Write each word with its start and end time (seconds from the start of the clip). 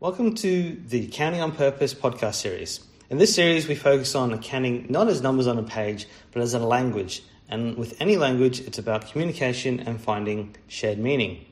Welcome 0.00 0.34
to 0.36 0.78
the 0.88 1.04
Accounting 1.04 1.42
on 1.42 1.52
Purpose 1.52 1.92
podcast 1.92 2.36
series. 2.36 2.80
In 3.10 3.18
this 3.18 3.34
series, 3.34 3.68
we 3.68 3.74
focus 3.74 4.14
on 4.14 4.32
accounting 4.32 4.86
not 4.88 5.08
as 5.08 5.20
numbers 5.20 5.46
on 5.46 5.58
a 5.58 5.62
page, 5.62 6.06
but 6.32 6.40
as 6.40 6.54
a 6.54 6.58
language. 6.58 7.22
And 7.50 7.76
with 7.76 8.00
any 8.00 8.16
language, 8.16 8.60
it's 8.60 8.78
about 8.78 9.10
communication 9.12 9.78
and 9.80 10.00
finding 10.00 10.56
shared 10.68 10.98
meaning. 10.98 11.44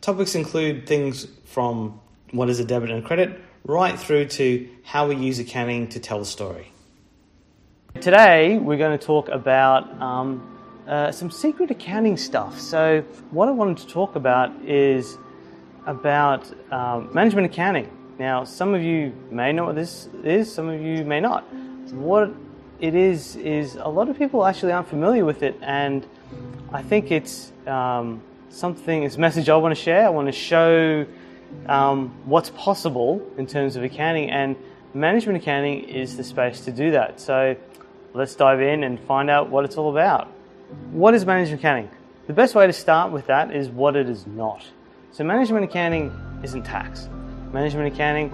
Topics 0.00 0.36
include 0.36 0.86
things 0.86 1.26
from 1.44 2.00
what 2.30 2.48
is 2.48 2.60
a 2.60 2.64
debit 2.64 2.90
and 2.90 3.04
credit, 3.04 3.40
right 3.64 3.98
through 3.98 4.26
to 4.26 4.68
how 4.84 5.08
we 5.08 5.16
use 5.16 5.40
accounting 5.40 5.88
to 5.88 5.98
tell 5.98 6.20
a 6.20 6.24
story. 6.24 6.70
Today, 8.00 8.58
we're 8.58 8.78
going 8.78 8.96
to 8.96 9.04
talk 9.04 9.28
about 9.28 9.90
um, 10.00 10.56
uh, 10.86 11.10
some 11.10 11.32
secret 11.32 11.72
accounting 11.72 12.16
stuff. 12.16 12.60
So, 12.60 13.00
what 13.32 13.48
I 13.48 13.50
wanted 13.50 13.78
to 13.78 13.88
talk 13.88 14.14
about 14.14 14.54
is 14.64 15.18
about 15.86 16.50
um, 16.72 17.12
management 17.12 17.46
accounting. 17.46 17.90
Now, 18.18 18.44
some 18.44 18.74
of 18.74 18.82
you 18.82 19.12
may 19.30 19.52
know 19.52 19.66
what 19.66 19.76
this 19.76 20.08
is, 20.24 20.52
some 20.52 20.68
of 20.68 20.80
you 20.80 21.04
may 21.04 21.20
not. 21.20 21.44
What 21.92 22.32
it 22.80 22.94
is, 22.94 23.36
is 23.36 23.76
a 23.76 23.88
lot 23.88 24.08
of 24.08 24.18
people 24.18 24.44
actually 24.44 24.72
aren't 24.72 24.88
familiar 24.88 25.24
with 25.24 25.42
it, 25.42 25.56
and 25.62 26.06
I 26.72 26.82
think 26.82 27.10
it's 27.10 27.52
um, 27.66 28.22
something, 28.50 29.04
it's 29.04 29.16
a 29.16 29.20
message 29.20 29.48
I 29.48 29.56
want 29.56 29.74
to 29.74 29.80
share. 29.80 30.04
I 30.04 30.10
want 30.10 30.26
to 30.26 30.32
show 30.32 31.06
um, 31.66 32.14
what's 32.24 32.50
possible 32.50 33.24
in 33.36 33.46
terms 33.46 33.76
of 33.76 33.84
accounting, 33.84 34.30
and 34.30 34.56
management 34.94 35.38
accounting 35.38 35.84
is 35.84 36.16
the 36.16 36.24
space 36.24 36.60
to 36.62 36.72
do 36.72 36.90
that. 36.90 37.20
So, 37.20 37.56
let's 38.14 38.34
dive 38.34 38.60
in 38.60 38.82
and 38.82 38.98
find 39.00 39.30
out 39.30 39.48
what 39.48 39.64
it's 39.64 39.76
all 39.76 39.90
about. 39.90 40.26
What 40.90 41.14
is 41.14 41.24
management 41.24 41.60
accounting? 41.60 41.90
The 42.26 42.32
best 42.32 42.54
way 42.54 42.66
to 42.66 42.72
start 42.72 43.12
with 43.12 43.26
that 43.26 43.54
is 43.54 43.68
what 43.68 43.96
it 43.96 44.08
is 44.08 44.26
not. 44.26 44.64
So, 45.10 45.24
management 45.24 45.64
accounting 45.64 46.12
isn't 46.42 46.64
tax. 46.64 47.08
Management 47.52 47.94
accounting 47.94 48.32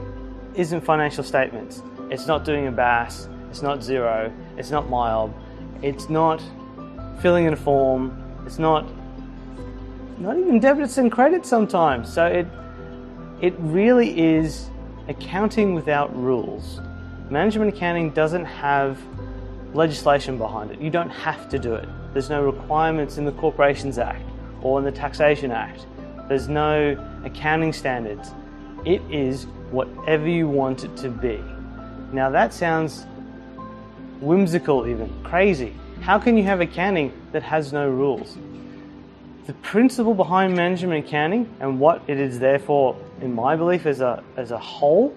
isn't 0.54 0.80
financial 0.82 1.24
statements. 1.24 1.82
It's 2.10 2.26
not 2.26 2.44
doing 2.44 2.66
a 2.66 2.72
BAS. 2.72 3.28
It's 3.50 3.62
not 3.62 3.78
Xero. 3.78 4.32
It's 4.56 4.70
not 4.70 4.88
MYOB. 4.88 5.32
It's 5.82 6.08
not 6.08 6.42
filling 7.20 7.46
in 7.46 7.52
a 7.52 7.56
form. 7.56 8.20
It's 8.46 8.58
not 8.58 8.84
not 10.18 10.38
even 10.38 10.60
debits 10.60 10.98
and 10.98 11.10
credits 11.10 11.48
sometimes. 11.48 12.12
So 12.12 12.26
it 12.26 12.46
it 13.40 13.54
really 13.58 14.18
is 14.36 14.68
accounting 15.08 15.74
without 15.74 16.14
rules. 16.16 16.80
Management 17.30 17.74
accounting 17.74 18.10
doesn't 18.10 18.44
have 18.44 18.98
legislation 19.74 20.38
behind 20.38 20.70
it. 20.70 20.80
You 20.80 20.90
don't 20.90 21.10
have 21.10 21.48
to 21.50 21.58
do 21.58 21.74
it. 21.74 21.88
There's 22.12 22.30
no 22.30 22.42
requirements 22.42 23.18
in 23.18 23.24
the 23.24 23.32
Corporations 23.32 23.98
Act 23.98 24.24
or 24.62 24.78
in 24.78 24.84
the 24.84 24.92
Taxation 24.92 25.50
Act 25.50 25.86
there's 26.28 26.48
no 26.48 26.96
accounting 27.24 27.72
standards. 27.72 28.32
It 28.84 29.02
is 29.10 29.44
whatever 29.70 30.28
you 30.28 30.48
want 30.48 30.84
it 30.84 30.96
to 30.98 31.08
be. 31.08 31.42
Now 32.12 32.30
that 32.30 32.54
sounds 32.54 33.06
whimsical, 34.20 34.86
even 34.86 35.12
crazy. 35.22 35.74
How 36.00 36.18
can 36.18 36.36
you 36.36 36.44
have 36.44 36.60
accounting 36.60 37.12
that 37.32 37.42
has 37.42 37.72
no 37.72 37.88
rules? 37.88 38.36
The 39.46 39.52
principle 39.54 40.14
behind 40.14 40.56
management 40.56 41.06
accounting 41.06 41.54
and 41.60 41.78
what 41.78 42.02
it 42.06 42.18
is 42.18 42.38
there 42.38 42.58
for, 42.58 42.96
in 43.20 43.34
my 43.34 43.56
belief, 43.56 43.84
as 43.84 44.00
a, 44.00 44.22
as 44.36 44.50
a 44.50 44.58
whole, 44.58 45.14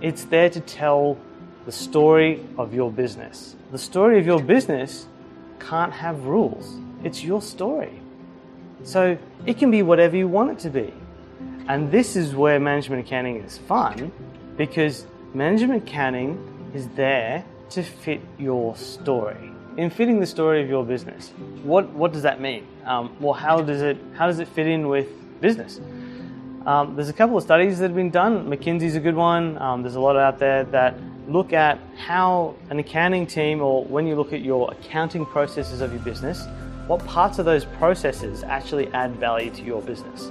it's 0.00 0.24
there 0.24 0.50
to 0.50 0.60
tell 0.60 1.18
the 1.64 1.72
story 1.72 2.44
of 2.58 2.72
your 2.74 2.92
business. 2.92 3.56
The 3.72 3.78
story 3.78 4.20
of 4.20 4.26
your 4.26 4.40
business 4.40 5.06
can't 5.58 5.92
have 5.92 6.24
rules. 6.24 6.76
It's 7.02 7.24
your 7.24 7.42
story. 7.42 8.00
So 8.86 9.18
it 9.46 9.58
can 9.58 9.72
be 9.72 9.82
whatever 9.82 10.16
you 10.16 10.28
want 10.28 10.52
it 10.52 10.58
to 10.60 10.70
be. 10.70 10.94
And 11.66 11.90
this 11.90 12.14
is 12.14 12.36
where 12.36 12.60
management 12.60 13.04
accounting 13.04 13.38
is 13.38 13.58
fun 13.58 14.12
because 14.56 15.04
management 15.34 15.82
accounting 15.82 16.70
is 16.72 16.86
there 16.90 17.44
to 17.70 17.82
fit 17.82 18.20
your 18.38 18.76
story. 18.76 19.50
In 19.76 19.90
fitting 19.90 20.20
the 20.20 20.26
story 20.26 20.62
of 20.62 20.68
your 20.68 20.84
business, 20.84 21.32
what, 21.64 21.90
what 21.90 22.12
does 22.12 22.22
that 22.22 22.40
mean? 22.40 22.64
Um, 22.84 23.14
well, 23.18 23.32
how 23.32 23.60
does, 23.60 23.82
it, 23.82 23.98
how 24.14 24.28
does 24.28 24.38
it 24.38 24.46
fit 24.46 24.68
in 24.68 24.86
with 24.86 25.08
business? 25.40 25.80
Um, 26.64 26.94
there's 26.94 27.08
a 27.08 27.12
couple 27.12 27.36
of 27.36 27.42
studies 27.42 27.80
that 27.80 27.86
have 27.86 27.96
been 27.96 28.10
done. 28.10 28.48
McKinsey's 28.48 28.94
a 28.94 29.00
good 29.00 29.16
one. 29.16 29.58
Um, 29.58 29.82
there's 29.82 29.96
a 29.96 30.00
lot 30.00 30.16
out 30.16 30.38
there 30.38 30.62
that 30.62 30.94
look 31.28 31.52
at 31.52 31.80
how 31.96 32.54
an 32.70 32.78
accounting 32.78 33.26
team, 33.26 33.60
or 33.60 33.84
when 33.84 34.06
you 34.06 34.14
look 34.14 34.32
at 34.32 34.42
your 34.42 34.70
accounting 34.70 35.26
processes 35.26 35.80
of 35.80 35.92
your 35.92 36.02
business, 36.02 36.46
what 36.86 37.04
parts 37.06 37.38
of 37.38 37.44
those 37.44 37.64
processes 37.64 38.42
actually 38.44 38.88
add 38.88 39.16
value 39.16 39.50
to 39.50 39.62
your 39.62 39.82
business. 39.82 40.30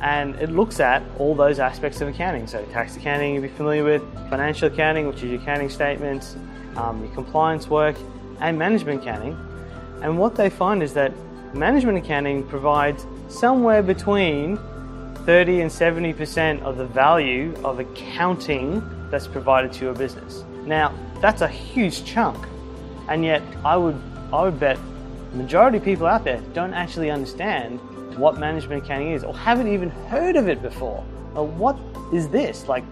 And 0.00 0.34
it 0.36 0.50
looks 0.50 0.80
at 0.80 1.02
all 1.18 1.34
those 1.34 1.58
aspects 1.58 2.00
of 2.00 2.08
accounting. 2.08 2.46
So, 2.46 2.64
tax 2.66 2.96
accounting, 2.96 3.34
you'll 3.34 3.42
be 3.42 3.48
familiar 3.48 3.84
with, 3.84 4.02
financial 4.28 4.68
accounting, 4.68 5.06
which 5.06 5.18
is 5.18 5.24
your 5.24 5.40
accounting 5.40 5.70
statements, 5.70 6.36
um, 6.76 7.04
your 7.04 7.14
compliance 7.14 7.68
work, 7.68 7.96
and 8.40 8.58
management 8.58 9.02
accounting. 9.02 9.36
And 10.02 10.18
what 10.18 10.34
they 10.34 10.50
find 10.50 10.82
is 10.82 10.92
that 10.94 11.12
management 11.54 11.98
accounting 11.98 12.42
provides 12.48 13.06
somewhere 13.28 13.82
between 13.82 14.58
30 15.24 15.60
and 15.60 15.70
70% 15.70 16.62
of 16.62 16.76
the 16.76 16.86
value 16.86 17.54
of 17.64 17.78
accounting 17.78 18.82
that's 19.10 19.28
provided 19.28 19.72
to 19.74 19.84
your 19.84 19.94
business. 19.94 20.42
Now, 20.64 20.92
that's 21.20 21.42
a 21.42 21.48
huge 21.48 22.04
chunk. 22.04 22.44
And 23.08 23.24
yet, 23.24 23.42
I 23.64 23.76
would, 23.76 24.00
I 24.32 24.42
would 24.42 24.58
bet 24.58 24.78
the 25.32 25.38
majority 25.38 25.78
of 25.78 25.84
people 25.84 26.06
out 26.06 26.24
there 26.24 26.40
don't 26.52 26.74
actually 26.74 27.10
understand 27.10 27.80
what 28.18 28.38
management 28.38 28.84
accounting 28.84 29.12
is 29.12 29.24
or 29.24 29.34
haven't 29.34 29.68
even 29.68 29.88
heard 29.88 30.36
of 30.36 30.46
it 30.46 30.60
before. 30.60 31.02
Or 31.34 31.46
what 31.46 31.78
is 32.12 32.28
this? 32.28 32.68
Like, 32.68 32.84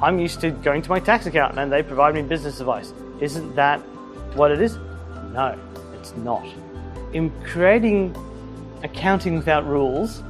I'm 0.00 0.18
used 0.18 0.40
to 0.40 0.50
going 0.50 0.80
to 0.82 0.90
my 0.90 1.00
tax 1.00 1.26
accountant 1.26 1.58
and 1.58 1.70
they 1.70 1.82
provide 1.82 2.14
me 2.14 2.22
business 2.22 2.60
advice. 2.60 2.94
Isn't 3.20 3.54
that 3.56 3.80
what 4.34 4.50
it 4.50 4.62
is? 4.62 4.78
No, 5.32 5.58
it's 5.94 6.16
not. 6.16 6.46
In 7.12 7.30
creating 7.44 8.16
accounting 8.82 9.36
without 9.36 9.66
rules, 9.66 10.22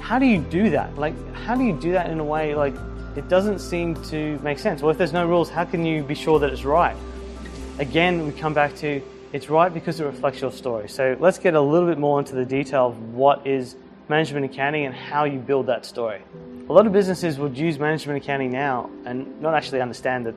how 0.00 0.18
do 0.18 0.26
you 0.26 0.38
do 0.38 0.68
that? 0.68 0.98
Like, 0.98 1.14
how 1.34 1.54
do 1.54 1.64
you 1.64 1.72
do 1.72 1.92
that 1.92 2.10
in 2.10 2.20
a 2.20 2.24
way 2.24 2.54
like 2.54 2.74
it 3.16 3.28
doesn't 3.28 3.58
seem 3.58 3.94
to 4.04 4.38
make 4.40 4.58
sense? 4.58 4.82
Well, 4.82 4.90
if 4.90 4.98
there's 4.98 5.14
no 5.14 5.26
rules, 5.26 5.48
how 5.48 5.64
can 5.64 5.86
you 5.86 6.02
be 6.02 6.14
sure 6.14 6.38
that 6.40 6.52
it's 6.52 6.64
right? 6.64 6.96
Again, 7.78 8.26
we 8.26 8.32
come 8.32 8.52
back 8.52 8.76
to 8.76 9.00
it's 9.32 9.48
right 9.48 9.72
because 9.72 9.98
it 9.98 10.04
reflects 10.04 10.40
your 10.40 10.52
story. 10.52 10.88
So 10.88 11.16
let's 11.18 11.38
get 11.38 11.54
a 11.54 11.60
little 11.60 11.88
bit 11.88 11.98
more 11.98 12.18
into 12.18 12.34
the 12.34 12.44
detail 12.44 12.88
of 12.88 13.14
what 13.14 13.46
is 13.46 13.76
management 14.08 14.44
accounting 14.44 14.84
and 14.84 14.94
how 14.94 15.24
you 15.24 15.38
build 15.38 15.66
that 15.66 15.86
story. 15.86 16.20
A 16.68 16.72
lot 16.72 16.86
of 16.86 16.92
businesses 16.92 17.38
would 17.38 17.56
use 17.56 17.78
management 17.78 18.22
accounting 18.22 18.52
now 18.52 18.90
and 19.06 19.40
not 19.40 19.54
actually 19.54 19.80
understand 19.80 20.26
that 20.26 20.34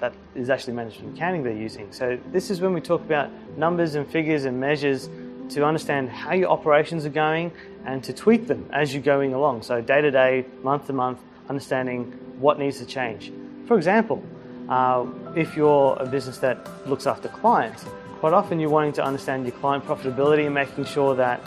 that 0.00 0.12
is 0.34 0.50
actually 0.50 0.72
management 0.72 1.16
accounting 1.16 1.44
they're 1.44 1.52
using. 1.52 1.92
So 1.92 2.18
this 2.32 2.50
is 2.50 2.60
when 2.60 2.72
we 2.72 2.80
talk 2.80 3.00
about 3.02 3.30
numbers 3.56 3.94
and 3.94 4.08
figures 4.08 4.44
and 4.44 4.58
measures 4.58 5.08
to 5.50 5.64
understand 5.64 6.08
how 6.10 6.32
your 6.32 6.50
operations 6.50 7.06
are 7.06 7.10
going 7.10 7.52
and 7.84 8.02
to 8.02 8.12
tweak 8.12 8.48
them 8.48 8.68
as 8.72 8.92
you're 8.92 9.02
going 9.02 9.34
along. 9.34 9.62
So 9.62 9.80
day 9.80 10.00
to 10.00 10.10
day, 10.10 10.44
month 10.64 10.88
to 10.88 10.92
month, 10.92 11.20
understanding 11.48 12.10
what 12.40 12.58
needs 12.58 12.78
to 12.78 12.86
change. 12.86 13.32
For 13.66 13.76
example, 13.76 14.24
uh, 14.68 15.06
if 15.36 15.56
you're 15.56 15.96
a 16.00 16.06
business 16.06 16.38
that 16.38 16.68
looks 16.88 17.06
after 17.06 17.28
clients, 17.28 17.84
Quite 18.22 18.34
often 18.34 18.60
you're 18.60 18.70
wanting 18.70 18.92
to 18.92 19.04
understand 19.04 19.46
your 19.46 19.56
client 19.56 19.84
profitability 19.84 20.46
and 20.46 20.54
making 20.54 20.84
sure 20.84 21.16
that 21.16 21.40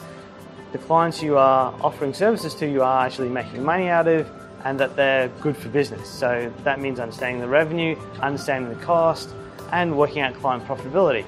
the 0.74 0.78
clients 0.78 1.24
you 1.24 1.38
are 1.38 1.74
offering 1.80 2.14
services 2.14 2.54
to 2.56 2.70
you 2.70 2.84
are 2.84 3.06
actually 3.06 3.30
making 3.30 3.64
money 3.64 3.88
out 3.88 4.10
of 4.10 4.30
and 4.66 4.78
that 4.78 4.98
they're 4.98 5.30
good 5.40 5.56
for 5.56 5.70
business. 5.70 6.10
So 6.10 6.52
that 6.66 6.82
means 6.82 7.00
understanding 7.00 7.40
the 7.40 7.48
revenue, 7.48 7.96
understanding 8.20 8.78
the 8.78 8.84
cost, 8.84 9.30
and 9.72 9.98
working 9.98 10.22
out 10.22 10.34
client 10.34 10.66
profitability. 10.66 11.24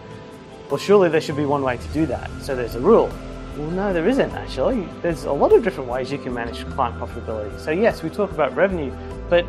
Well, 0.69 0.79
surely 0.79 1.07
there 1.07 1.21
should 1.21 1.37
be 1.37 1.45
one 1.45 1.63
way 1.63 1.77
to 1.77 1.87
do 1.93 2.05
that. 2.07 2.29
So 2.41 2.53
there's 2.53 2.75
a 2.75 2.81
rule. 2.81 3.09
Well, 3.55 3.71
no, 3.71 3.93
there 3.93 4.09
isn't 4.09 4.31
actually. 4.31 4.85
There's 5.01 5.23
a 5.23 5.31
lot 5.31 5.53
of 5.53 5.63
different 5.63 5.89
ways 5.89 6.11
you 6.11 6.17
can 6.17 6.33
manage 6.33 6.65
client 6.71 6.99
profitability. 6.99 7.57
So, 7.57 7.71
yes, 7.71 8.03
we 8.03 8.09
talk 8.09 8.31
about 8.31 8.53
revenue, 8.53 8.91
but 9.29 9.45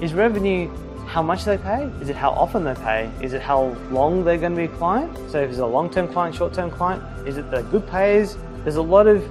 is 0.00 0.14
revenue 0.14 0.70
how 1.12 1.20
much 1.20 1.44
they 1.44 1.58
pay? 1.58 1.90
Is 2.00 2.08
it 2.08 2.16
how 2.16 2.30
often 2.30 2.64
they 2.64 2.74
pay? 2.74 3.10
Is 3.20 3.34
it 3.34 3.42
how 3.42 3.76
long 3.90 4.24
they're 4.24 4.38
going 4.38 4.52
to 4.52 4.56
be 4.56 4.64
a 4.64 4.76
client? 4.78 5.14
So 5.30 5.42
if 5.42 5.50
it's 5.50 5.58
a 5.58 5.66
long-term 5.66 6.08
client, 6.08 6.34
short-term 6.34 6.70
client, 6.70 7.02
is 7.28 7.36
it 7.36 7.50
the 7.50 7.60
good 7.64 7.86
payers? 7.86 8.38
There's 8.62 8.76
a 8.76 8.82
lot 8.82 9.06
of 9.06 9.22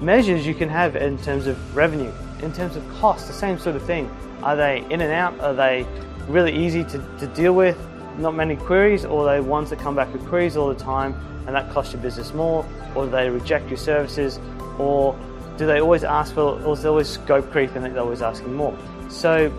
measures 0.00 0.46
you 0.46 0.54
can 0.54 0.70
have 0.70 0.96
in 0.96 1.18
terms 1.18 1.46
of 1.46 1.76
revenue, 1.76 2.10
in 2.40 2.54
terms 2.54 2.74
of 2.74 2.88
cost, 2.88 3.26
the 3.26 3.34
same 3.34 3.58
sort 3.58 3.76
of 3.76 3.82
thing. 3.82 4.10
Are 4.42 4.56
they 4.56 4.82
in 4.88 5.02
and 5.02 5.12
out? 5.12 5.38
Are 5.40 5.52
they 5.52 5.86
really 6.26 6.56
easy 6.56 6.84
to, 6.84 6.98
to 7.18 7.26
deal 7.34 7.52
with? 7.52 7.76
Not 8.16 8.34
many 8.34 8.56
queries, 8.56 9.04
or 9.04 9.28
are 9.28 9.34
they 9.34 9.40
ones 9.46 9.68
that 9.68 9.78
come 9.78 9.94
back 9.94 10.10
with 10.14 10.26
queries 10.28 10.56
all 10.56 10.70
the 10.70 10.82
time 10.82 11.14
and 11.46 11.54
that 11.54 11.70
costs 11.70 11.92
your 11.92 12.00
business 12.00 12.32
more? 12.32 12.64
Or 12.94 13.04
do 13.04 13.10
they 13.10 13.28
reject 13.28 13.68
your 13.68 13.76
services? 13.76 14.40
Or 14.78 15.14
do 15.58 15.66
they 15.66 15.82
always 15.82 16.02
ask 16.02 16.32
for, 16.32 16.62
or 16.62 16.72
is 16.72 16.80
there 16.80 16.92
always 16.92 17.10
scope 17.10 17.50
creep 17.50 17.76
and 17.76 17.84
they're 17.84 17.98
always 17.98 18.22
asking 18.22 18.54
more? 18.54 18.74
So 19.10 19.52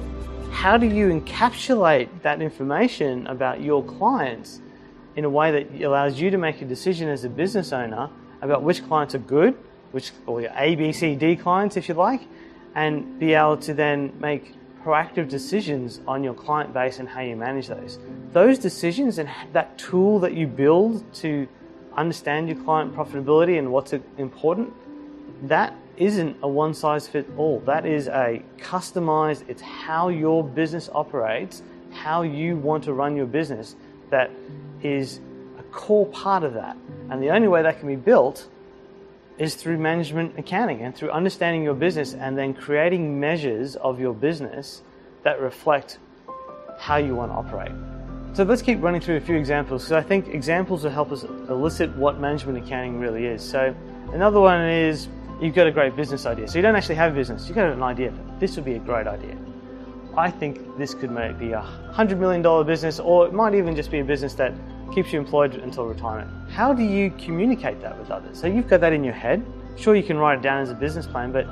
how 0.58 0.76
do 0.76 0.88
you 0.88 1.10
encapsulate 1.10 2.10
that 2.24 2.42
information 2.42 3.28
about 3.28 3.62
your 3.62 3.84
clients 3.84 4.60
in 5.16 5.24
a 5.24 5.30
way 5.30 5.52
that 5.52 5.84
allows 5.84 6.20
you 6.20 6.32
to 6.32 6.38
make 6.40 6.64
a 6.64 6.66
decision 6.66 7.08
as 7.10 7.24
a 7.24 7.30
business 7.30 7.72
owner 7.72 8.10
about 8.42 8.64
which 8.64 8.84
clients 8.88 9.14
are 9.14 9.20
good, 9.20 9.56
which 9.92 10.12
or 10.26 10.42
your 10.42 10.50
A, 10.56 10.74
B, 10.74 10.92
C, 10.92 11.14
D 11.14 11.36
clients, 11.36 11.78
if 11.78 11.88
you 11.88 11.94
like, 11.94 12.22
and 12.74 13.20
be 13.20 13.36
able 13.36 13.58
to 13.58 13.76
then 13.76 14.12
make 14.20 14.56
proactive 14.84 15.30
decisions 15.30 16.02
on 16.08 16.24
your 16.24 16.34
client 16.34 16.74
base 16.74 16.98
and 16.98 17.08
how 17.08 17.22
you 17.22 17.36
manage 17.36 17.68
those. 17.68 18.00
Those 18.34 18.58
decisions 18.58 19.20
and 19.20 19.30
that 19.54 19.78
tool 19.78 20.20
that 20.22 20.34
you 20.34 20.48
build 20.48 21.14
to 21.22 21.48
understand 21.96 22.50
your 22.50 22.58
client 22.64 22.96
profitability 22.96 23.60
and 23.60 23.72
what's 23.72 23.94
important, 24.18 24.74
that 25.44 25.76
isn't 25.98 26.38
a 26.42 26.48
one 26.48 26.74
size 26.74 27.08
fits 27.08 27.30
all. 27.38 27.60
That 27.62 27.86
is 27.86 28.08
a 28.08 28.42
customized, 28.60 29.48
it's 29.50 29.62
how 29.62 30.10
your 30.10 30.44
business 30.44 30.90
operates, 30.94 31.62
how 31.92 32.22
you 32.22 32.56
want 32.56 32.84
to 32.86 32.94
run 32.94 33.16
your 33.16 33.26
business 33.26 33.76
that 34.10 34.32
is 34.84 35.20
a 35.60 35.64
core 35.64 36.06
part 36.08 36.44
of 36.44 36.54
that. 36.54 36.78
And 37.10 37.22
the 37.22 37.30
only 37.30 37.48
way 37.48 37.64
that 37.64 37.80
can 37.80 37.88
be 37.88 37.96
built 37.96 38.48
is 39.38 39.56
through 39.56 39.78
management 39.78 40.38
accounting 40.38 40.82
and 40.82 40.96
through 40.96 41.12
understanding 41.12 41.64
your 41.64 41.76
business 41.76 42.14
and 42.14 42.38
then 42.38 42.54
creating 42.54 43.20
measures 43.20 43.76
of 43.76 44.00
your 44.00 44.14
business 44.14 44.82
that 45.24 45.40
reflect 45.40 46.00
how 46.80 46.98
you 46.98 47.16
want 47.16 47.32
to 47.32 47.36
operate. 47.36 47.72
So 48.34 48.44
let's 48.44 48.62
keep 48.62 48.82
running 48.82 49.02
through 49.02 49.18
a 49.18 49.22
few 49.22 49.36
examples 49.36 49.84
because 49.84 50.04
I 50.04 50.08
think 50.08 50.28
examples 50.28 50.84
will 50.84 50.92
help 50.92 51.12
us 51.12 51.24
elicit 51.24 51.96
what 51.96 52.20
management 52.20 52.64
accounting 52.64 53.00
really 53.00 53.26
is. 53.26 53.44
So 53.44 53.76
another 54.14 54.40
one 54.40 54.62
is 54.70 55.08
you've 55.42 55.56
got 55.56 55.68
a 55.68 55.72
great 55.72 55.96
business 55.96 56.26
idea. 56.26 56.48
So 56.48 56.58
you 56.58 56.62
don't 56.62 56.76
actually 56.76 56.96
have 56.96 57.12
a 57.12 57.16
business, 57.16 57.48
you've 57.48 57.56
got 57.56 57.72
an 57.72 57.84
idea. 57.84 58.14
This 58.40 58.56
would 58.56 58.66
be 58.66 58.76
a 58.76 58.80
great 58.80 59.08
idea. 59.08 59.38
I 60.18 60.32
think 60.32 60.78
this 60.78 60.96
could 60.96 61.12
maybe 61.12 61.48
be 61.48 61.52
a 61.52 61.62
$100 61.94 62.18
million 62.18 62.66
business, 62.66 63.00
or 63.00 63.28
it 63.28 63.34
might 63.34 63.54
even 63.54 63.76
just 63.76 63.92
be 63.92 64.00
a 64.00 64.04
business 64.04 64.34
that 64.36 64.52
keeps 64.94 65.14
you 65.14 65.20
employed 65.20 65.56
until 65.56 65.86
retirement. 65.86 66.50
How 66.50 66.74
do 66.74 66.82
you 66.82 67.12
communicate 67.20 67.82
that 67.82 67.98
with 68.00 68.10
others? 68.10 68.40
So 68.40 68.48
you've 68.48 68.68
got 68.68 68.82
that 68.82 68.94
in 68.94 69.04
your 69.04 69.14
head. 69.14 69.46
Sure, 69.76 69.96
you 69.96 70.02
can 70.02 70.18
write 70.18 70.40
it 70.40 70.42
down 70.42 70.62
as 70.62 70.72
a 70.72 70.74
business 70.74 71.06
plan, 71.06 71.32
but 71.32 71.46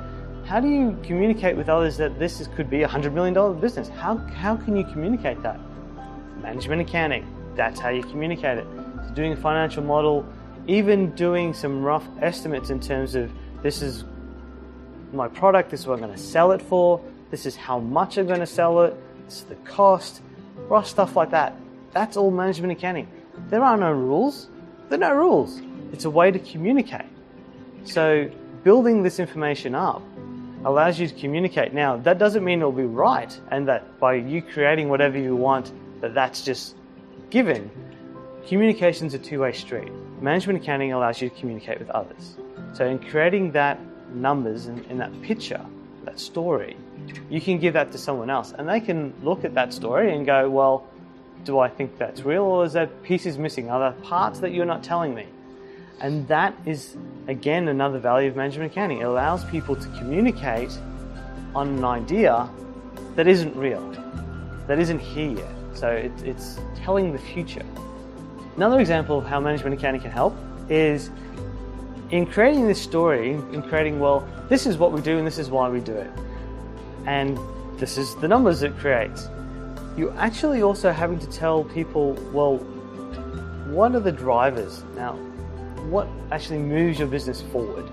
how 0.46 0.58
do 0.58 0.68
you 0.68 0.98
communicate 1.04 1.56
with 1.56 1.68
others 1.68 1.96
that 1.98 2.18
this 2.18 2.40
is, 2.40 2.48
could 2.48 2.68
be 2.68 2.82
a 2.82 2.88
$100 2.88 3.12
million 3.12 3.60
business? 3.60 3.88
How, 3.88 4.16
how 4.16 4.56
can 4.56 4.76
you 4.76 4.84
communicate 4.84 5.42
that? 5.42 5.60
Management 6.40 6.82
accounting, 6.82 7.24
that's 7.54 7.78
how 7.78 7.90
you 7.90 8.02
communicate 8.02 8.58
it. 8.58 8.66
So 9.06 9.14
doing 9.14 9.32
a 9.32 9.36
financial 9.36 9.82
model, 9.82 10.26
even 10.66 11.12
doing 11.14 11.54
some 11.54 11.82
rough 11.82 12.06
estimates 12.20 12.70
in 12.70 12.80
terms 12.80 13.14
of 13.14 13.30
this 13.66 13.82
is 13.82 14.04
my 15.12 15.26
product, 15.26 15.70
this 15.70 15.80
is 15.80 15.86
what 15.88 15.94
I'm 15.94 16.00
going 16.00 16.14
to 16.14 16.22
sell 16.22 16.52
it 16.52 16.62
for, 16.62 17.00
this 17.32 17.46
is 17.46 17.56
how 17.56 17.80
much 17.80 18.16
I'm 18.16 18.28
going 18.28 18.38
to 18.38 18.46
sell 18.46 18.82
it, 18.82 18.94
this 19.24 19.38
is 19.38 19.42
the 19.42 19.56
cost, 19.56 20.22
rough 20.68 20.86
stuff 20.86 21.16
like 21.16 21.30
that. 21.30 21.52
That's 21.90 22.16
all 22.16 22.30
management 22.30 22.74
accounting. 22.74 23.08
There 23.48 23.64
are 23.64 23.76
no 23.76 23.90
rules. 23.90 24.48
There 24.88 24.98
are 24.98 25.12
no 25.12 25.16
rules. 25.16 25.60
It's 25.92 26.04
a 26.04 26.10
way 26.10 26.30
to 26.30 26.38
communicate. 26.38 27.06
So 27.82 28.30
building 28.62 29.02
this 29.02 29.18
information 29.18 29.74
up 29.74 30.00
allows 30.64 31.00
you 31.00 31.08
to 31.08 31.14
communicate. 31.14 31.74
Now, 31.74 31.96
that 31.96 32.18
doesn't 32.18 32.44
mean 32.44 32.60
it'll 32.60 32.70
be 32.70 32.84
right 32.84 33.36
and 33.50 33.66
that 33.66 33.98
by 33.98 34.14
you 34.14 34.42
creating 34.42 34.90
whatever 34.90 35.18
you 35.18 35.34
want, 35.34 35.72
that 36.02 36.14
that's 36.14 36.42
just 36.42 36.76
given. 37.30 37.68
Communication's 38.46 39.14
a 39.14 39.18
two-way 39.18 39.50
street. 39.50 39.90
Management 40.20 40.62
accounting 40.62 40.92
allows 40.92 41.20
you 41.20 41.30
to 41.30 41.34
communicate 41.34 41.80
with 41.80 41.90
others. 41.90 42.36
So 42.72 42.86
in 42.86 42.98
creating 42.98 43.52
that 43.52 43.78
numbers 44.14 44.66
in 44.66 44.98
that 44.98 45.22
picture, 45.22 45.64
that 46.04 46.20
story, 46.20 46.76
you 47.30 47.40
can 47.40 47.58
give 47.58 47.74
that 47.74 47.92
to 47.92 47.98
someone 47.98 48.30
else 48.30 48.52
and 48.56 48.68
they 48.68 48.80
can 48.80 49.12
look 49.22 49.44
at 49.44 49.54
that 49.54 49.72
story 49.72 50.14
and 50.14 50.24
go, 50.26 50.48
well, 50.48 50.86
do 51.44 51.58
I 51.58 51.68
think 51.68 51.98
that's 51.98 52.22
real 52.22 52.42
or 52.42 52.64
is 52.64 52.72
that 52.72 53.02
pieces 53.02 53.38
missing? 53.38 53.70
Are 53.70 53.78
there 53.78 54.02
parts 54.02 54.40
that 54.40 54.52
you're 54.52 54.66
not 54.66 54.82
telling 54.82 55.14
me? 55.14 55.26
And 56.00 56.28
that 56.28 56.54
is, 56.66 56.96
again, 57.26 57.68
another 57.68 57.98
value 57.98 58.28
of 58.28 58.36
management 58.36 58.70
accounting. 58.72 59.00
It 59.00 59.04
allows 59.04 59.44
people 59.46 59.76
to 59.76 59.88
communicate 59.98 60.76
on 61.54 61.68
an 61.68 61.84
idea 61.84 62.50
that 63.14 63.26
isn't 63.26 63.56
real, 63.56 63.80
that 64.66 64.78
isn't 64.78 64.98
here 64.98 65.38
yet. 65.38 65.52
So 65.74 65.88
it, 65.88 66.12
it's 66.22 66.58
telling 66.76 67.12
the 67.12 67.18
future. 67.18 67.64
Another 68.56 68.80
example 68.80 69.18
of 69.18 69.26
how 69.26 69.40
management 69.40 69.74
accounting 69.78 70.00
can 70.00 70.10
help 70.10 70.36
is 70.68 71.10
in 72.10 72.26
creating 72.26 72.68
this 72.68 72.80
story, 72.80 73.32
in 73.32 73.62
creating, 73.62 73.98
well, 73.98 74.26
this 74.48 74.66
is 74.66 74.76
what 74.76 74.92
we 74.92 75.00
do 75.00 75.18
and 75.18 75.26
this 75.26 75.38
is 75.38 75.50
why 75.50 75.68
we 75.68 75.80
do 75.80 75.94
it. 75.94 76.10
And 77.06 77.38
this 77.78 77.98
is 77.98 78.14
the 78.16 78.28
numbers 78.28 78.62
it 78.62 78.76
creates. 78.78 79.28
You're 79.96 80.16
actually 80.18 80.62
also 80.62 80.92
having 80.92 81.18
to 81.18 81.26
tell 81.26 81.64
people, 81.64 82.12
well, 82.32 82.58
what 83.68 83.94
are 83.94 84.00
the 84.00 84.12
drivers? 84.12 84.84
Now, 84.94 85.14
what 85.90 86.06
actually 86.30 86.58
moves 86.58 86.98
your 86.98 87.08
business 87.08 87.42
forward? 87.42 87.90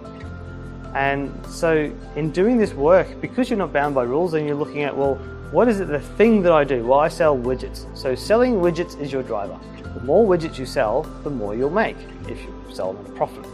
And 0.95 1.33
so, 1.47 1.91
in 2.15 2.31
doing 2.31 2.57
this 2.57 2.73
work, 2.73 3.19
because 3.19 3.49
you're 3.49 3.57
not 3.57 3.73
bound 3.73 3.95
by 3.95 4.03
rules 4.03 4.35
and 4.35 4.45
you're 4.45 4.55
looking 4.55 4.83
at, 4.83 4.95
well, 4.95 5.15
what 5.51 5.67
is 5.67 5.79
it 5.79 5.87
the 5.87 5.99
thing 5.99 6.43
that 6.43 6.51
I 6.51 6.63
do? 6.63 6.85
Well, 6.85 6.99
I 6.99 7.07
sell 7.07 7.35
widgets. 7.35 7.85
So, 7.97 8.13
selling 8.13 8.55
widgets 8.55 8.99
is 8.99 9.11
your 9.11 9.23
driver. 9.23 9.59
The 9.95 10.01
more 10.01 10.25
widgets 10.25 10.59
you 10.59 10.67
sell, 10.67 11.03
the 11.23 11.29
more 11.31 11.55
you'll 11.55 11.71
make 11.71 11.97
if 12.27 12.39
you 12.41 12.53
sell 12.71 12.93
them 12.93 13.05
at 13.05 13.11
a 13.11 13.15
profit. 13.15 13.45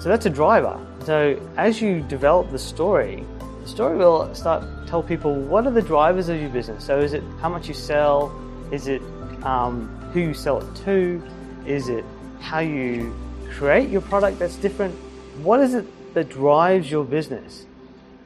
So 0.00 0.08
that's 0.08 0.24
a 0.24 0.30
driver. 0.30 0.80
So 1.04 1.38
as 1.58 1.82
you 1.82 2.00
develop 2.00 2.50
the 2.50 2.58
story, 2.58 3.22
the 3.62 3.68
story 3.68 3.98
will 3.98 4.34
start 4.34 4.64
tell 4.86 5.02
people 5.02 5.34
what 5.34 5.66
are 5.66 5.70
the 5.70 5.82
drivers 5.82 6.30
of 6.30 6.40
your 6.40 6.48
business. 6.48 6.84
So 6.84 6.98
is 6.98 7.12
it 7.12 7.22
how 7.40 7.50
much 7.50 7.68
you 7.68 7.74
sell? 7.74 8.34
Is 8.72 8.88
it 8.88 9.02
um, 9.42 9.88
who 10.14 10.20
you 10.20 10.34
sell 10.34 10.58
it 10.58 10.74
to? 10.84 11.22
Is 11.66 11.90
it 11.90 12.04
how 12.40 12.60
you 12.60 13.14
create 13.52 13.90
your 13.90 14.00
product 14.00 14.38
that's 14.38 14.56
different? 14.56 14.94
What 15.42 15.60
is 15.60 15.74
it 15.74 15.86
that 16.14 16.30
drives 16.30 16.90
your 16.90 17.04
business? 17.04 17.66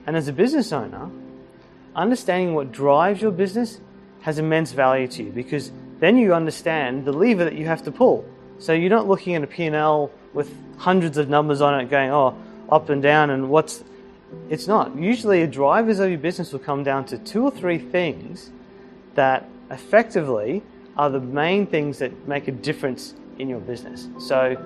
And 0.06 0.16
as 0.16 0.28
a 0.28 0.32
business 0.32 0.72
owner, 0.72 1.10
understanding 1.96 2.54
what 2.54 2.70
drives 2.70 3.20
your 3.20 3.32
business 3.32 3.80
has 4.20 4.38
immense 4.38 4.70
value 4.70 5.08
to 5.08 5.24
you 5.24 5.32
because 5.32 5.72
then 5.98 6.18
you 6.18 6.34
understand 6.34 7.04
the 7.04 7.12
lever 7.12 7.44
that 7.44 7.54
you 7.54 7.66
have 7.66 7.82
to 7.82 7.90
pull. 7.90 8.24
So 8.58 8.72
you're 8.72 8.90
not 8.90 9.08
looking 9.08 9.34
at 9.34 9.42
a 9.42 9.46
P&L 9.48 10.10
with 10.32 10.54
hundreds 10.78 11.18
of 11.18 11.28
numbers 11.28 11.60
on 11.60 11.78
it 11.80 11.90
going, 11.90 12.10
oh, 12.10 12.36
up 12.70 12.88
and 12.88 13.02
down, 13.02 13.30
and 13.30 13.50
what's. 13.50 13.84
It's 14.50 14.66
not. 14.66 14.96
Usually, 14.96 15.42
a 15.42 15.46
drivers 15.46 16.00
of 16.00 16.10
your 16.10 16.18
business 16.18 16.52
will 16.52 16.58
come 16.58 16.82
down 16.82 17.04
to 17.06 17.18
two 17.18 17.44
or 17.44 17.50
three 17.50 17.78
things 17.78 18.50
that 19.14 19.48
effectively 19.70 20.62
are 20.96 21.08
the 21.10 21.20
main 21.20 21.66
things 21.66 21.98
that 21.98 22.26
make 22.26 22.48
a 22.48 22.52
difference 22.52 23.14
in 23.38 23.48
your 23.48 23.60
business. 23.60 24.08
So, 24.18 24.56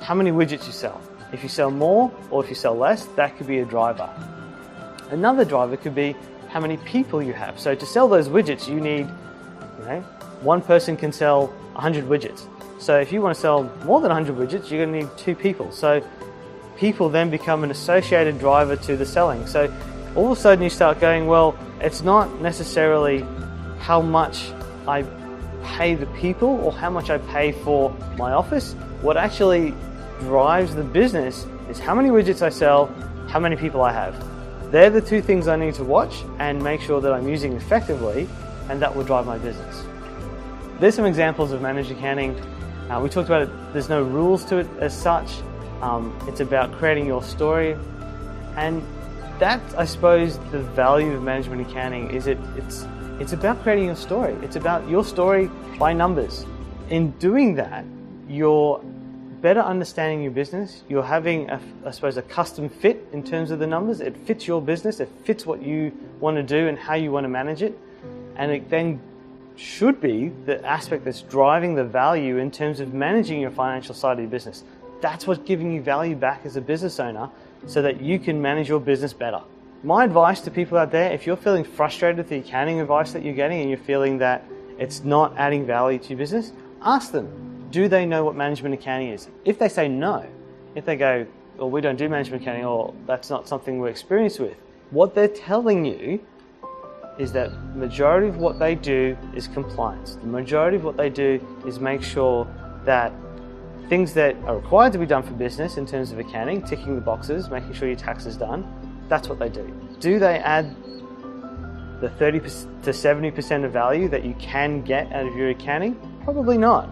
how 0.00 0.14
many 0.14 0.30
widgets 0.30 0.66
you 0.66 0.72
sell. 0.72 1.00
If 1.32 1.42
you 1.42 1.48
sell 1.48 1.70
more 1.70 2.10
or 2.30 2.42
if 2.42 2.50
you 2.50 2.56
sell 2.56 2.74
less, 2.74 3.04
that 3.16 3.36
could 3.36 3.46
be 3.46 3.60
a 3.60 3.64
driver. 3.64 4.08
Another 5.10 5.44
driver 5.44 5.76
could 5.76 5.94
be 5.94 6.16
how 6.48 6.60
many 6.60 6.76
people 6.78 7.22
you 7.22 7.32
have. 7.32 7.60
So 7.60 7.74
to 7.74 7.86
sell 7.86 8.08
those 8.08 8.28
widgets, 8.28 8.66
you 8.68 8.80
need, 8.80 9.06
you 9.78 9.84
know, 9.84 10.00
one 10.40 10.62
person 10.62 10.96
can 10.96 11.12
sell 11.12 11.46
100 11.74 12.04
widgets. 12.04 12.46
So 12.80 12.98
if 12.98 13.12
you 13.12 13.20
want 13.20 13.34
to 13.34 13.40
sell 13.40 13.64
more 13.84 14.00
than 14.00 14.08
100 14.08 14.36
widgets, 14.36 14.70
you're 14.70 14.86
going 14.86 14.92
to 14.92 15.06
need 15.06 15.18
two 15.18 15.34
people. 15.34 15.70
So 15.70 16.02
people 16.78 17.10
then 17.10 17.28
become 17.28 17.62
an 17.62 17.70
associated 17.70 18.38
driver 18.38 18.74
to 18.74 18.96
the 18.96 19.04
selling. 19.04 19.46
So 19.46 19.70
all 20.16 20.32
of 20.32 20.38
a 20.38 20.40
sudden 20.40 20.64
you 20.64 20.70
start 20.70 20.98
going, 20.98 21.26
well, 21.26 21.54
it's 21.82 22.00
not 22.00 22.40
necessarily 22.40 23.22
how 23.80 24.00
much 24.00 24.50
I 24.88 25.04
pay 25.62 25.94
the 25.94 26.06
people 26.06 26.48
or 26.48 26.72
how 26.72 26.88
much 26.88 27.10
I 27.10 27.18
pay 27.18 27.52
for 27.52 27.90
my 28.16 28.32
office. 28.32 28.72
What 29.02 29.18
actually 29.18 29.74
drives 30.20 30.74
the 30.74 30.82
business 30.82 31.46
is 31.68 31.78
how 31.78 31.94
many 31.94 32.08
widgets 32.08 32.40
I 32.40 32.48
sell, 32.48 32.86
how 33.28 33.40
many 33.40 33.56
people 33.56 33.82
I 33.82 33.92
have. 33.92 34.14
They're 34.72 34.88
the 34.88 35.02
two 35.02 35.20
things 35.20 35.48
I 35.48 35.56
need 35.56 35.74
to 35.74 35.84
watch 35.84 36.24
and 36.38 36.62
make 36.62 36.80
sure 36.80 37.02
that 37.02 37.12
I'm 37.12 37.28
using 37.28 37.52
effectively, 37.52 38.26
and 38.70 38.80
that 38.80 38.96
will 38.96 39.04
drive 39.04 39.26
my 39.26 39.36
business. 39.36 39.84
There's 40.78 40.94
some 40.94 41.04
examples 41.04 41.52
of 41.52 41.60
managed 41.60 41.90
accounting 41.90 42.40
uh, 42.90 43.00
we 43.00 43.08
talked 43.08 43.28
about 43.28 43.42
it, 43.42 43.72
there's 43.72 43.88
no 43.88 44.02
rules 44.02 44.44
to 44.46 44.56
it 44.58 44.66
as 44.80 44.96
such. 44.96 45.30
Um, 45.80 46.16
it's 46.26 46.40
about 46.40 46.72
creating 46.72 47.06
your 47.06 47.22
story. 47.22 47.76
And 48.56 48.82
that, 49.38 49.60
I 49.78 49.84
suppose, 49.84 50.38
the 50.50 50.58
value 50.58 51.12
of 51.12 51.22
management 51.22 51.62
accounting 51.68 52.10
is 52.10 52.26
it, 52.26 52.38
it's, 52.56 52.86
it's 53.20 53.32
about 53.32 53.62
creating 53.62 53.86
your 53.86 53.96
story. 53.96 54.34
It's 54.42 54.56
about 54.56 54.88
your 54.88 55.04
story 55.04 55.50
by 55.78 55.92
numbers. 55.92 56.44
In 56.88 57.12
doing 57.12 57.54
that, 57.54 57.84
you're 58.28 58.82
better 59.40 59.60
understanding 59.60 60.22
your 60.22 60.32
business. 60.32 60.82
You're 60.88 61.04
having, 61.04 61.48
a, 61.48 61.60
I 61.86 61.92
suppose, 61.92 62.16
a 62.16 62.22
custom 62.22 62.68
fit 62.68 63.06
in 63.12 63.22
terms 63.22 63.50
of 63.50 63.60
the 63.60 63.66
numbers. 63.66 64.00
It 64.00 64.16
fits 64.26 64.46
your 64.46 64.60
business. 64.60 65.00
It 65.00 65.08
fits 65.24 65.46
what 65.46 65.62
you 65.62 65.92
want 66.18 66.36
to 66.36 66.42
do 66.42 66.68
and 66.68 66.78
how 66.78 66.94
you 66.94 67.12
want 67.12 67.24
to 67.24 67.28
manage 67.28 67.62
it. 67.62 67.78
And 68.36 68.50
it 68.50 68.68
then 68.68 69.00
should 69.60 70.00
be 70.00 70.32
the 70.46 70.64
aspect 70.64 71.04
that's 71.04 71.20
driving 71.20 71.74
the 71.74 71.84
value 71.84 72.38
in 72.38 72.50
terms 72.50 72.80
of 72.80 72.94
managing 72.94 73.40
your 73.40 73.50
financial 73.50 73.94
side 73.94 74.14
of 74.14 74.20
your 74.20 74.30
business. 74.30 74.64
That's 75.02 75.26
what's 75.26 75.42
giving 75.42 75.70
you 75.70 75.82
value 75.82 76.16
back 76.16 76.46
as 76.46 76.56
a 76.56 76.62
business 76.62 76.98
owner 76.98 77.28
so 77.66 77.82
that 77.82 78.00
you 78.00 78.18
can 78.18 78.40
manage 78.40 78.70
your 78.70 78.80
business 78.80 79.12
better. 79.12 79.42
My 79.82 80.04
advice 80.04 80.40
to 80.42 80.50
people 80.50 80.78
out 80.78 80.90
there 80.90 81.12
if 81.12 81.26
you're 81.26 81.36
feeling 81.36 81.64
frustrated 81.64 82.16
with 82.16 82.30
the 82.30 82.38
accounting 82.38 82.80
advice 82.80 83.12
that 83.12 83.22
you're 83.22 83.34
getting 83.34 83.60
and 83.60 83.68
you're 83.68 83.78
feeling 83.78 84.16
that 84.18 84.44
it's 84.78 85.04
not 85.04 85.36
adding 85.36 85.66
value 85.66 85.98
to 85.98 86.08
your 86.08 86.18
business, 86.18 86.52
ask 86.80 87.12
them 87.12 87.68
do 87.70 87.86
they 87.86 88.06
know 88.06 88.24
what 88.24 88.34
management 88.34 88.74
accounting 88.74 89.10
is? 89.10 89.28
If 89.44 89.58
they 89.58 89.68
say 89.68 89.88
no, 89.88 90.26
if 90.74 90.86
they 90.86 90.96
go, 90.96 91.26
well, 91.56 91.70
we 91.70 91.82
don't 91.82 91.96
do 91.96 92.08
management 92.08 92.42
accounting 92.42 92.64
or 92.64 92.94
that's 93.06 93.28
not 93.28 93.46
something 93.46 93.78
we're 93.78 93.88
experienced 93.88 94.40
with, 94.40 94.56
what 94.90 95.14
they're 95.14 95.28
telling 95.28 95.84
you 95.84 96.20
is 97.18 97.32
that 97.32 97.52
majority 97.74 98.28
of 98.28 98.38
what 98.38 98.58
they 98.58 98.74
do 98.74 99.16
is 99.34 99.48
compliance. 99.48 100.14
The 100.16 100.26
majority 100.26 100.76
of 100.76 100.84
what 100.84 100.96
they 100.96 101.10
do 101.10 101.40
is 101.66 101.78
make 101.80 102.02
sure 102.02 102.46
that 102.84 103.12
things 103.88 104.14
that 104.14 104.36
are 104.44 104.56
required 104.56 104.92
to 104.92 104.98
be 104.98 105.06
done 105.06 105.22
for 105.22 105.32
business 105.32 105.76
in 105.76 105.84
terms 105.84 106.12
of 106.12 106.18
accounting, 106.18 106.62
ticking 106.62 106.94
the 106.94 107.00
boxes, 107.00 107.50
making 107.50 107.72
sure 107.72 107.88
your 107.88 107.96
tax 107.96 108.24
is 108.24 108.36
done, 108.36 108.64
that's 109.08 109.28
what 109.28 109.38
they 109.38 109.48
do. 109.48 109.66
Do 109.98 110.18
they 110.18 110.38
add 110.38 110.74
the 112.00 112.08
30 112.08 112.40
to 112.40 112.46
70% 112.90 113.64
of 113.64 113.72
value 113.72 114.08
that 114.08 114.24
you 114.24 114.34
can 114.34 114.82
get 114.82 115.12
out 115.12 115.26
of 115.26 115.36
your 115.36 115.50
accounting? 115.50 115.96
Probably 116.24 116.56
not. 116.56 116.88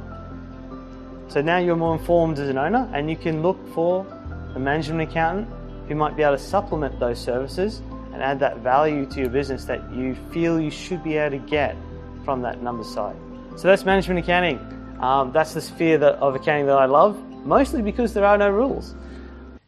So 1.29 1.41
now 1.41 1.59
you're 1.59 1.77
more 1.77 1.95
informed 1.97 2.39
as 2.39 2.49
an 2.49 2.59
owner 2.59 2.91
and 2.93 3.09
you 3.09 3.17
can 3.17 3.43
look 3.43 3.59
for 3.75 4.07
a 4.55 4.59
management 4.59 5.09
accountant 5.09 5.49
who 5.87 5.95
might 5.95 6.17
be 6.17 6.23
able 6.23 6.37
to 6.37 6.43
supplement 6.43 6.99
those 6.99 7.21
services 7.21 7.81
and 8.19 8.25
add 8.25 8.41
that 8.41 8.59
value 8.59 9.07
to 9.07 9.21
your 9.21 9.31
business 9.31 9.67
that 9.67 9.93
you 9.93 10.17
feel 10.33 10.61
you 10.61 10.73
should 10.73 11.05
be 11.05 11.17
able 11.17 11.39
to 11.39 11.47
get 11.47 11.77
from 12.25 12.43
that 12.43 12.61
number 12.61 12.83
side. 12.83 13.15
So 13.57 13.69
that's 13.69 13.85
management 13.85 14.19
accounting. 14.19 14.59
Um, 15.01 15.31
that's 15.31 15.55
the 15.55 15.61
sphere 15.61 15.99
that, 15.99 16.17
of 16.17 16.35
accounting 16.35 16.67
that 16.67 16.77
I 16.77 16.87
love, 16.87 17.17
mostly 17.47 17.81
because 17.81 18.15
there 18.15 18.25
are 18.25 18.37
no 18.37 18.51
rules. 18.51 18.93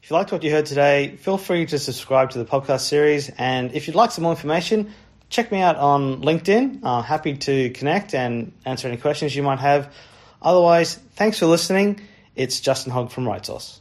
If 0.03 0.11
you 0.11 0.17
liked 0.17 0.33
what 0.33 0.43
you 0.43 0.51
heard 0.51 0.67
today, 0.67 1.17
feel 1.17 1.39
free 1.39 1.65
to 1.67 1.79
subscribe 1.79 2.31
to 2.31 2.39
the 2.39 2.45
podcast 2.45 2.81
series. 2.81 3.31
And 3.39 3.73
if 3.73 3.87
you'd 3.87 3.95
like 3.95 4.11
some 4.11 4.25
more 4.25 4.33
information, 4.33 4.93
check 5.29 5.53
me 5.53 5.61
out 5.61 5.77
on 5.77 6.23
LinkedIn. 6.23 6.81
I'm 6.83 7.05
happy 7.05 7.37
to 7.37 7.71
connect 7.71 8.15
and 8.15 8.53
answer 8.65 8.89
any 8.89 8.97
questions 8.97 9.37
you 9.37 9.45
might 9.45 9.61
have. 9.61 9.95
Otherwise, 10.43 10.97
thanks 11.15 11.39
for 11.39 11.47
listening. 11.47 12.01
It's 12.35 12.59
Justin 12.59 12.93
Hogg 12.93 13.13
from 13.13 13.29
Right 13.29 13.47
Source. 13.47 13.81